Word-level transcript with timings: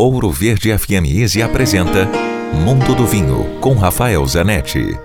Ouro 0.00 0.30
Verde 0.30 0.70
FM 0.78 1.10
Easy 1.12 1.42
apresenta 1.42 2.08
Mundo 2.54 2.94
do 2.94 3.04
Vinho 3.04 3.58
com 3.60 3.74
Rafael 3.74 4.24
Zanetti. 4.24 4.96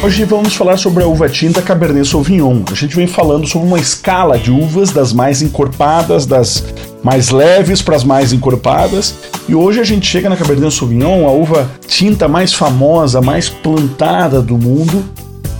Hoje 0.00 0.24
vamos 0.24 0.54
falar 0.54 0.76
sobre 0.76 1.02
a 1.02 1.08
uva 1.08 1.28
tinta 1.28 1.60
Cabernet 1.60 2.06
Sauvignon. 2.06 2.62
A 2.70 2.74
gente 2.76 2.94
vem 2.94 3.08
falando 3.08 3.48
sobre 3.48 3.66
uma 3.66 3.80
escala 3.80 4.38
de 4.38 4.52
uvas 4.52 4.92
das 4.92 5.12
mais 5.12 5.42
encorpadas, 5.42 6.24
das 6.24 6.64
mais 7.02 7.30
leves 7.30 7.82
para 7.82 7.96
as 7.96 8.04
mais 8.04 8.32
encorpadas. 8.32 9.12
E 9.48 9.56
hoje 9.56 9.80
a 9.80 9.84
gente 9.84 10.06
chega 10.06 10.28
na 10.28 10.36
Cabernet 10.36 10.72
Sauvignon, 10.72 11.26
a 11.26 11.32
uva 11.32 11.68
tinta 11.88 12.28
mais 12.28 12.54
famosa, 12.54 13.20
mais 13.20 13.48
plantada 13.48 14.40
do 14.40 14.56
mundo. 14.56 15.04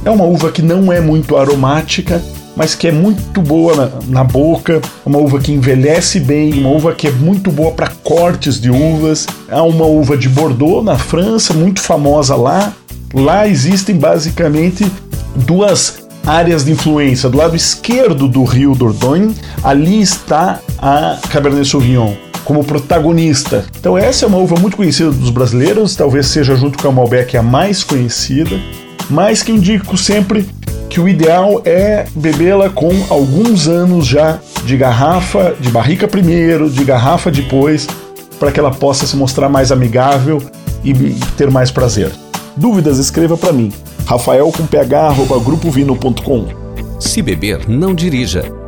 É 0.04 0.10
uma 0.10 0.24
uva 0.24 0.52
que 0.52 0.62
não 0.62 0.92
é 0.92 1.00
muito 1.00 1.36
aromática, 1.36 2.22
mas 2.58 2.74
que 2.74 2.88
é 2.88 2.92
muito 2.92 3.40
boa 3.40 3.76
na, 3.76 3.90
na 4.08 4.24
boca, 4.24 4.82
uma 5.06 5.18
uva 5.20 5.38
que 5.38 5.52
envelhece 5.52 6.18
bem, 6.18 6.54
uma 6.54 6.70
uva 6.70 6.92
que 6.92 7.06
é 7.06 7.12
muito 7.12 7.52
boa 7.52 7.70
para 7.70 7.86
cortes 8.02 8.60
de 8.60 8.68
uvas. 8.68 9.28
É 9.48 9.60
uma 9.60 9.86
uva 9.86 10.16
de 10.16 10.28
Bordeaux, 10.28 10.84
na 10.84 10.98
França, 10.98 11.54
muito 11.54 11.80
famosa 11.80 12.34
lá. 12.34 12.72
Lá 13.14 13.46
existem 13.46 13.94
basicamente 13.94 14.90
duas 15.36 16.08
áreas 16.26 16.64
de 16.64 16.72
influência. 16.72 17.28
Do 17.28 17.38
lado 17.38 17.54
esquerdo 17.54 18.26
do 18.26 18.42
rio 18.42 18.74
Dordogne, 18.74 19.36
ali 19.62 20.02
está 20.02 20.58
a 20.78 21.16
Cabernet 21.30 21.66
Sauvignon 21.66 22.14
como 22.44 22.64
protagonista. 22.64 23.64
Então 23.78 23.96
essa 23.96 24.24
é 24.24 24.28
uma 24.28 24.38
uva 24.38 24.56
muito 24.58 24.76
conhecida 24.76 25.12
dos 25.12 25.30
brasileiros, 25.30 25.94
talvez 25.94 26.26
seja 26.26 26.56
junto 26.56 26.76
com 26.76 26.88
a 26.88 26.92
Malbec 26.92 27.36
a 27.36 27.42
mais 27.42 27.84
conhecida, 27.84 28.58
mas 29.08 29.44
que 29.44 29.52
indico 29.52 29.96
sempre 29.96 30.48
que 30.88 31.00
o 31.00 31.08
ideal 31.08 31.60
é 31.64 32.06
bebê-la 32.14 32.70
com 32.70 32.90
alguns 33.10 33.68
anos 33.68 34.06
já 34.06 34.38
de 34.64 34.76
garrafa, 34.76 35.54
de 35.60 35.70
barrica 35.70 36.08
primeiro, 36.08 36.70
de 36.70 36.84
garrafa 36.84 37.30
depois, 37.30 37.86
para 38.38 38.50
que 38.50 38.58
ela 38.58 38.70
possa 38.70 39.06
se 39.06 39.16
mostrar 39.16 39.48
mais 39.48 39.70
amigável 39.70 40.42
e 40.84 40.92
ter 41.36 41.50
mais 41.50 41.70
prazer. 41.70 42.10
Dúvidas, 42.56 42.98
escreva 42.98 43.36
para 43.36 43.52
mim. 43.52 43.72
Rafael 44.06 44.50
com 44.50 44.66
ph, 44.66 45.44
grupovino.com. 45.44 46.46
Se 46.98 47.22
beber, 47.22 47.68
não 47.68 47.94
dirija. 47.94 48.67